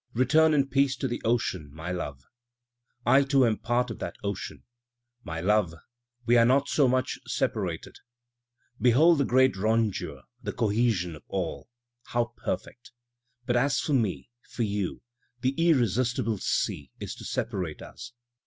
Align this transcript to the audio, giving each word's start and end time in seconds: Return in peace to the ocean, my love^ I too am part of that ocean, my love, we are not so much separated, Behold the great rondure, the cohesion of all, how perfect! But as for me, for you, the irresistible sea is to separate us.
Return 0.15 0.55
in 0.55 0.67
peace 0.67 0.95
to 0.95 1.07
the 1.07 1.21
ocean, 1.23 1.69
my 1.71 1.91
love^ 1.91 2.21
I 3.05 3.21
too 3.21 3.45
am 3.45 3.57
part 3.59 3.91
of 3.91 3.99
that 3.99 4.15
ocean, 4.23 4.63
my 5.23 5.39
love, 5.41 5.75
we 6.25 6.37
are 6.37 6.43
not 6.45 6.67
so 6.67 6.87
much 6.87 7.19
separated, 7.27 7.97
Behold 8.81 9.19
the 9.19 9.25
great 9.25 9.53
rondure, 9.53 10.23
the 10.41 10.53
cohesion 10.53 11.15
of 11.15 11.23
all, 11.27 11.69
how 12.05 12.33
perfect! 12.43 12.91
But 13.45 13.57
as 13.57 13.79
for 13.79 13.93
me, 13.93 14.31
for 14.49 14.63
you, 14.63 15.03
the 15.41 15.51
irresistible 15.55 16.39
sea 16.39 16.89
is 16.99 17.13
to 17.17 17.23
separate 17.23 17.83
us. 17.83 18.11